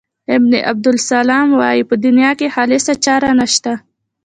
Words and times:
ابن 0.35 0.51
عبدالسلام 0.69 1.47
وايي 1.59 1.83
په 1.89 1.95
دنیا 2.05 2.31
کې 2.39 2.53
خالصه 2.55 2.93
چاره 3.05 3.29
نشته. 3.39 3.73